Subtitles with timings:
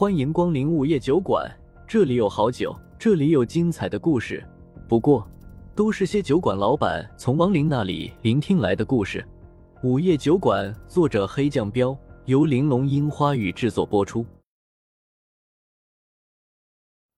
[0.00, 1.52] 欢迎光临午夜酒馆，
[1.84, 4.46] 这里有好酒，这里有精彩的故事。
[4.88, 5.28] 不过，
[5.74, 9.26] 都是些酒馆老板从亡灵那里聆听来的故事。
[9.82, 14.24] 午夜酒馆，作者黑酱标，由玲珑樱花雨制作播出。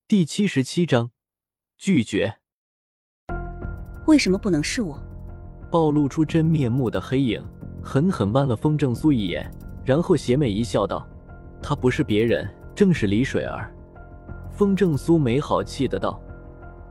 [0.08, 1.10] 第七十七章，
[1.76, 2.34] 拒绝。
[4.06, 4.98] 为什么不能是我？
[5.70, 7.44] 暴露出真面目的黑影
[7.82, 9.54] 狠狠剜了风正苏一眼，
[9.84, 11.06] 然后邪魅一笑，道
[11.60, 12.48] ：“他不是别人。”
[12.80, 13.70] 正是李水儿，
[14.50, 16.18] 风正苏没好气的道：“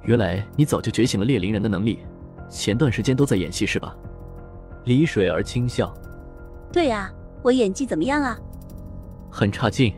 [0.05, 2.01] 原来你早就觉醒了猎灵人的能力，
[2.47, 3.97] 前段时间都在演戏是吧？”
[4.85, 5.91] 李水儿轻笑
[6.71, 8.37] ：“对呀，我演技怎么样啊
[9.31, 9.91] ？”“很差劲。”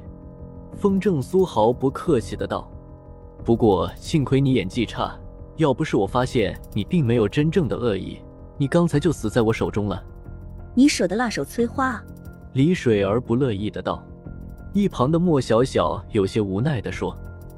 [0.80, 2.72] 风正苏毫不客气的道
[3.44, 5.14] ：“不过幸亏你演技差，
[5.58, 8.18] 要不是我发现你并没有真正的恶意，
[8.58, 10.02] 你刚才就死在我手中了。
[10.74, 12.02] ”“你舍得辣手摧花？”
[12.56, 14.02] 李水儿不乐意的道。
[14.74, 17.16] 一旁的莫小小有些无奈的说：“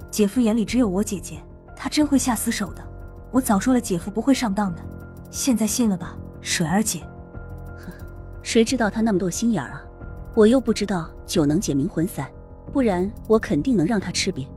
[0.09, 1.38] 姐夫眼里只有我姐姐，
[1.76, 2.83] 他真会下死手的。
[3.30, 4.81] 我早说了，姐夫不会上当的，
[5.30, 7.02] 现在信了吧，水儿姐？
[7.78, 8.05] 呵呵，
[8.42, 9.83] 谁知道他那么多心眼儿啊？
[10.36, 12.28] 我又不知道酒能解冥魂散，
[12.72, 14.48] 不然我肯定能让他吃瘪。”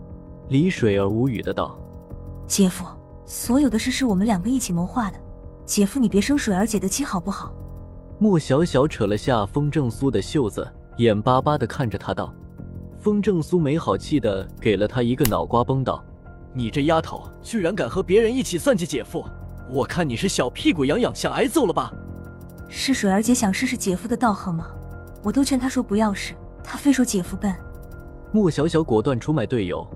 [0.49, 1.79] 李水儿无语的道
[2.49, 2.87] ：“姐夫，
[3.27, 5.19] 所有的事是我们两个一起谋划的，
[5.67, 7.53] 姐夫你别生水儿姐的气好不好？”
[8.19, 12.33] 莫小小扯了下风正苏的袖子，眼巴巴的看着他道。
[13.07, 16.05] 风正苏没好气的给了他一个脑瓜崩，道
[16.53, 19.25] ：“你这丫头居然敢和别人一起算计姐夫，
[19.71, 21.93] 我看你是小屁股痒痒，想挨揍了吧？”
[22.69, 24.67] 是水儿姐想试试姐夫的道行吗？
[25.23, 27.55] 我都劝她说不要试，她非说姐夫笨。
[28.33, 29.87] 莫小小果断出卖队友，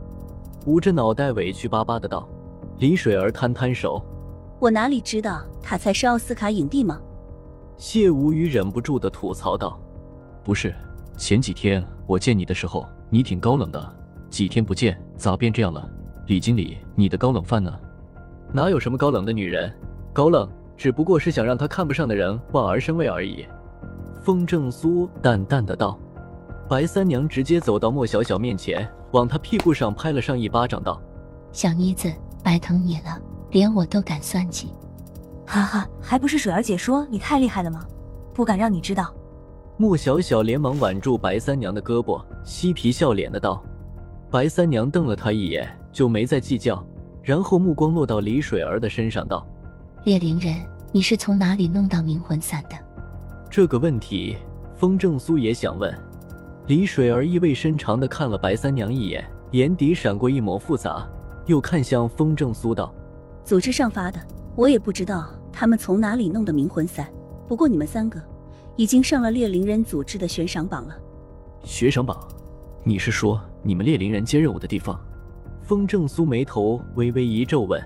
[0.67, 2.28] 捂着脑袋委屈巴巴的道
[2.78, 4.00] ：“李水儿摊摊手，
[4.61, 7.00] 我哪里知道他才是奥斯卡影帝吗？”
[7.77, 9.80] 谢无语忍不住的吐槽道
[10.45, 10.72] ：“不是，
[11.17, 13.92] 前几天我见你的时候。”你挺高冷的，
[14.30, 15.86] 几天不见，咋变这样了？
[16.28, 17.77] 李经理，你的高冷范呢？
[18.52, 19.72] 哪有什么高冷的女人？
[20.12, 23.45] 高冷只不过是想让她看不上的人望而生畏而已。
[24.23, 25.98] 风正苏淡淡的道。
[26.68, 31.02] 白三娘直接走到莫小小面前，往她屁股上拍了上一巴掌，道
[31.51, 32.12] ：“小妮子，
[32.45, 33.18] 白疼你了，
[33.51, 34.68] 连我都敢算计。”
[35.45, 37.85] 哈哈，还不是水儿姐说你太厉害了吗？
[38.33, 39.12] 不敢让你知道。
[39.80, 43.64] 莫小小连忙挽住白三娘的胳膊，嬉皮笑脸的道
[44.30, 46.86] ：“白三娘瞪了他一眼，就没再计较，
[47.23, 49.42] 然后目光落到李水儿的身上，道
[50.05, 50.55] ：‘猎灵人，
[50.92, 52.77] 你是从哪里弄到冥魂散的？’
[53.48, 54.36] 这个问题，
[54.77, 55.91] 风正苏也想问。
[56.67, 61.08] 李水儿意味深长的看了白三娘一眼，眼底闪过一抹复杂，
[61.47, 62.92] 又看向风正苏道
[63.45, 64.20] ：‘组织上发的，
[64.57, 67.08] 我也不知道他们从哪里弄的冥魂散。
[67.48, 68.20] 不过你们三个……’”
[68.80, 70.96] 已经上了猎灵人组织的悬赏榜了。
[71.64, 72.27] 悬赏榜？
[72.83, 74.98] 你是说你们猎灵人接任务的地方？
[75.63, 77.79] 风正苏眉头微微一皱，问。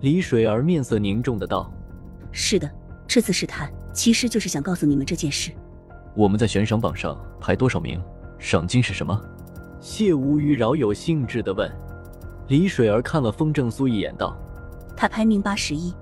[0.00, 1.70] 李水儿面色凝重的道
[2.32, 2.70] ：“是的，
[3.06, 5.52] 这次试探其实就是想告诉你们这件事。
[6.16, 8.02] 我们在悬赏榜上排多少名？
[8.38, 9.20] 赏金是什么？”
[9.78, 11.70] 谢无虞饶有兴致的问。
[12.48, 14.34] 李水儿看了风正苏一眼，道
[14.96, 15.92] ：“他排名八十一。”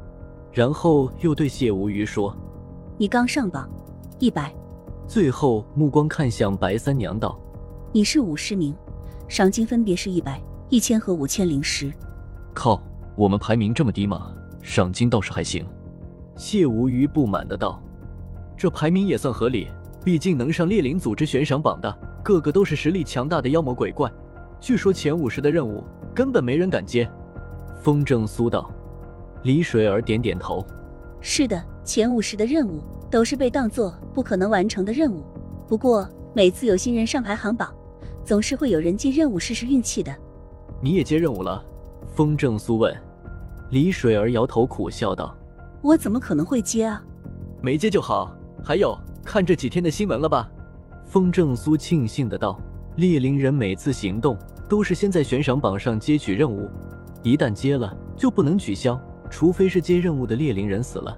[0.54, 2.32] 然后又对谢无虞说
[2.96, 3.68] ：“你刚上榜。”
[4.22, 4.54] 一百，
[5.08, 7.36] 最后目光看向白三娘道
[7.90, 8.72] ：“你是五十名，
[9.26, 11.92] 赏金分别是一百、一千和五千零十。”
[12.54, 12.80] 靠，
[13.16, 14.32] 我们排名这么低吗？
[14.62, 15.66] 赏金倒是还行。
[16.36, 17.82] 谢无虞不满的道
[18.56, 19.66] ：“这排名也算合理，
[20.04, 24.08] 毕竟能上猎灵组织悬赏榜的，个个都是实力强大的妖魔鬼怪。
[24.60, 25.82] 据说前五十的任务
[26.14, 27.10] 根本没人敢接。”
[27.82, 28.70] 风正苏道。
[29.42, 30.64] 李水儿点点头
[31.20, 32.80] ：“是的，前五十的任务。”
[33.12, 35.22] 都是被当做不可能完成的任务。
[35.68, 37.70] 不过每次有新人上排行榜，
[38.24, 40.16] 总是会有人接任务试试运气的。
[40.80, 41.62] 你也接任务了？
[42.14, 42.96] 风正苏问。
[43.68, 45.36] 李水儿摇头苦笑道
[45.82, 47.04] ：“我怎么可能会接啊？
[47.60, 48.34] 没接就好。
[48.64, 50.50] 还有，看这几天的新闻了吧？”
[51.04, 52.58] 风正苏庆幸的道
[52.96, 54.38] ：“猎灵人每次行动
[54.70, 56.66] 都是先在悬赏榜上接取任务，
[57.22, 58.98] 一旦接了就不能取消，
[59.28, 61.14] 除非是接任务的猎灵人死了。”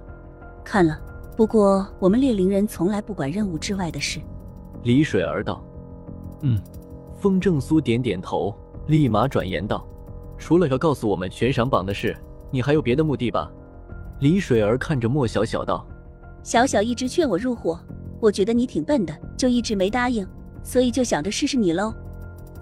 [0.61, 0.99] 看了。
[1.35, 4.21] 不过，我们猎灵人从来不管任务之外的事。
[4.83, 5.63] 李水儿道
[6.41, 6.59] ：“嗯。”
[7.17, 8.53] 风正苏点点头，
[8.87, 9.85] 立马转言道
[10.37, 12.15] ：“除了要告诉我们悬赏榜的事，
[12.51, 13.51] 你还有别的目的吧？”
[14.19, 15.85] 李水儿看着莫小小道
[16.43, 17.79] ：“小小一直劝我入伙，
[18.19, 20.27] 我觉得你挺笨的，就一直没答应，
[20.61, 21.93] 所以就想着试试你喽。”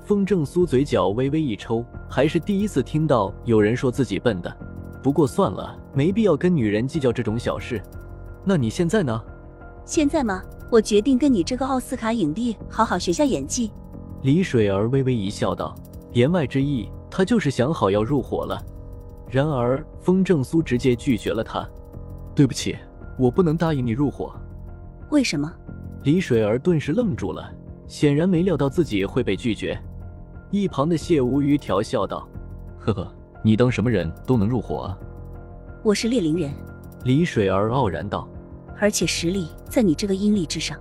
[0.06, 4.58] 风正苏嘴角微微一抽，还是第一次听到有人说自己笨的。
[5.02, 7.82] 不过算了，没必要跟女人计较这种小事。
[8.46, 9.22] 那你现在呢？
[9.86, 10.42] 现在吗？
[10.70, 13.72] 我决定跟你这个奥斯卡影帝好好学下演技。
[14.24, 15.76] 李水儿微微一笑，道
[16.14, 18.60] ：“言外之意，他就是想好要入伙了。”
[19.30, 21.68] 然而风正苏直接拒绝了他
[22.34, 22.76] ：“对不起，
[23.18, 24.34] 我不能答应你入伙。”
[25.12, 25.52] 为什么？
[26.04, 27.50] 李水儿顿时愣住了，
[27.88, 29.80] 显然没料到自己会被拒绝。
[30.50, 32.28] 一旁的谢无虞调笑道
[32.80, 33.14] ：“呵呵，
[33.44, 34.98] 你当什么人都能入伙啊？”
[35.84, 36.52] 我是猎灵人。
[37.04, 38.28] 李水儿傲然道
[38.80, 40.78] ：“而且实力在你这个阴历之上。”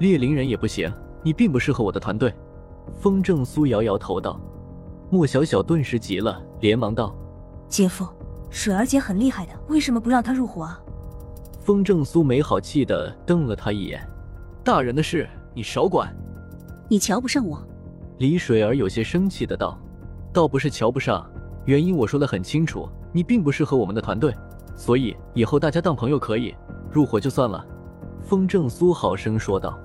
[0.00, 0.92] 猎灵人也不行，
[1.22, 2.32] 你并不适合我的团队。
[2.94, 4.40] 风正苏摇摇头道。
[5.08, 7.14] 莫小小顿时急了，连忙道
[7.68, 8.06] ：“姐夫，
[8.50, 10.80] 水儿姐很厉害的，为什么不让她入伙啊？”
[11.62, 14.00] 风正苏没好气的瞪了他一眼
[14.64, 16.14] ：“大人的事你少管。”
[16.88, 17.60] 你瞧不上我？
[18.18, 19.78] 李水儿有些生气的道
[20.32, 21.24] ：“倒不是瞧不上，
[21.64, 24.34] 原因我说的很清楚，你并不适合我们的团队，
[24.74, 26.54] 所以以后大家当朋友可以，
[26.96, 27.62] 入伙就算了。”
[28.24, 29.78] 风正苏好声说道。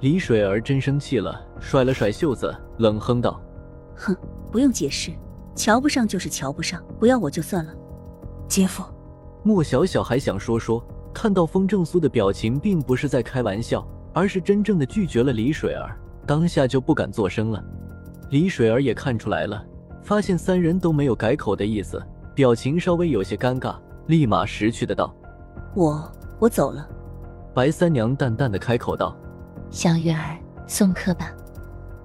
[0.00, 3.40] 李水儿真生气了，甩了甩袖子，冷哼道
[3.94, 4.16] ：“哼，
[4.50, 5.12] 不用解释，
[5.54, 7.72] 瞧不上就是瞧不上，不要我就算了。”
[8.48, 8.82] 姐夫，
[9.42, 10.82] 莫小小还想说说，
[11.12, 15.94] 看到风正苏的表情，并不是在开玩笑，而是真正的拒绝了李水儿，
[16.26, 17.62] 当下就不敢作声了。
[18.30, 19.62] 李水儿也看出来了，
[20.02, 22.02] 发现三人都没有改口的意思，
[22.34, 23.76] 表情稍微有些尴尬，
[24.06, 25.14] 立马识趣的道
[25.76, 26.88] ：“我我走了。”
[27.54, 29.16] 白三娘淡淡的开口道。
[29.70, 31.32] 小月儿，送客吧。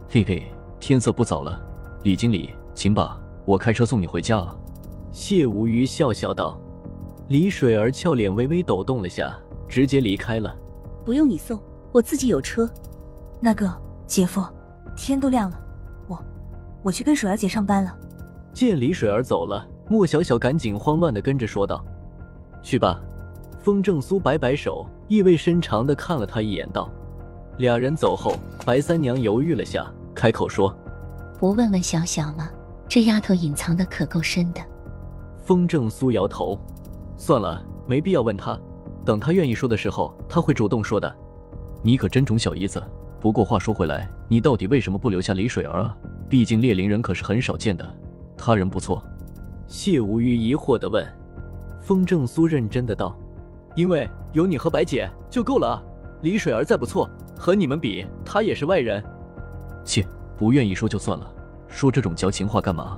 [0.07, 1.59] 嘿嘿，天色不早了，
[2.03, 4.55] 李经理，请吧，我开车送你回家啊。
[5.11, 6.59] 谢无虞笑笑道。
[7.27, 9.35] 李水儿俏脸微微抖动了下，
[9.67, 10.55] 直接离开了。
[11.03, 11.59] 不用你送，
[11.91, 12.69] 我自己有车。
[13.39, 13.71] 那个
[14.05, 14.43] 姐夫，
[14.95, 15.59] 天都亮了，
[16.07, 16.23] 我
[16.83, 17.97] 我去跟水儿姐上班了。
[18.53, 21.83] 见李水儿走了，莫小小赶紧慌乱的跟着说道
[22.61, 23.01] ：“去吧。”
[23.65, 26.87] 风正苏摆摆手，意味深长的看了他一眼，道。
[27.57, 30.71] 俩人走后，白三娘犹豫了下，开口说
[31.39, 32.47] ：“不问问小小吗？
[32.87, 34.61] 这丫头隐藏的可够深的。”
[35.43, 36.55] 风正苏摇头
[37.17, 38.55] ：“算了，没必要问她。
[39.03, 41.11] 等她愿意说的时候，她会主动说的。
[41.81, 42.79] 你可真宠小姨子。
[43.19, 45.97] 不过话说回来，你到底为什么不留下李水儿啊？
[46.29, 47.95] 毕竟猎灵人可是很少见的，
[48.37, 49.03] 他人不错。”
[49.65, 51.03] 谢无虞疑惑的问。
[51.81, 53.17] 风正苏认真的道
[53.75, 55.83] ：“因为有你和白姐就够了啊。
[56.21, 59.03] 李水儿再不错。”和你们比，她也是外人。
[59.83, 60.07] 切，
[60.37, 61.29] 不愿意说就算了，
[61.67, 62.97] 说这种矫情话干嘛？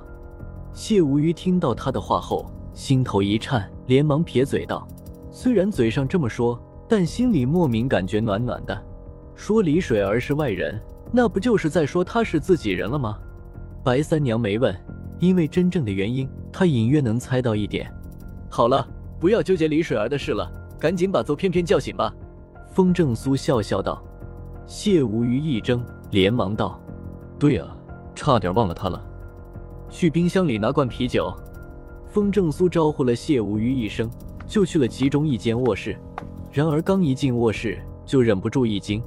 [0.72, 4.86] 谢无虞听到他的话后，心头一颤，连忙撇嘴道
[5.32, 6.58] ：“虽然嘴上这么说，
[6.88, 8.80] 但心里莫名感觉暖暖的。
[9.34, 13.18] 说李水儿是外人，那不就是在说她是自己人了吗？”
[13.82, 14.74] 白三娘没问，
[15.18, 17.92] 因为真正的原因，她隐约能猜到一点。
[18.48, 18.86] 好了，
[19.18, 20.48] 不要纠结李水儿的事了，
[20.78, 22.12] 赶紧把邹翩翩叫醒吧。
[22.72, 24.02] 风正苏笑笑道。
[24.66, 26.78] 谢无虞一怔，连忙道
[27.38, 27.74] ：“对啊，
[28.14, 29.02] 差点忘了他了。
[29.88, 31.34] 去冰箱里拿罐啤酒。”
[32.06, 34.10] 风正苏招呼了谢无虞一声，
[34.46, 35.96] 就去了其中一间卧室。
[36.52, 39.02] 然而刚一进卧室，就忍不住一惊：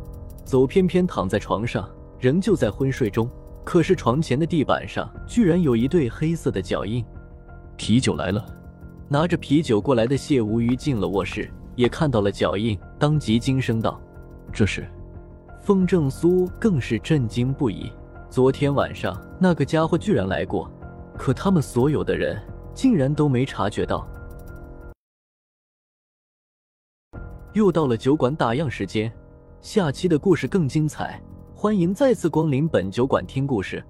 [0.46, 1.88] 邹翩翩躺在床上，
[2.20, 3.30] 仍旧在昏睡中。
[3.64, 7.06] 可是床前的地板上居然有一对黑色的脚印。
[7.78, 8.44] 啤酒来了！
[9.08, 14.00] 拿着啤酒过来的谢无虞进了卧室，也看到了脚印，当即惊声道
[14.54, 14.88] ：“这是……”
[15.66, 17.92] 风正苏更是震惊不已。
[18.30, 20.72] 昨天晚上那个家伙居然来过，
[21.18, 22.40] 可他们所有的人
[22.76, 24.08] 竟然都没察觉到。
[27.54, 29.12] 又到了酒馆打烊时间，
[29.60, 31.20] 下期的故事更精彩，
[31.56, 33.84] 欢迎再次光临本酒馆听故事。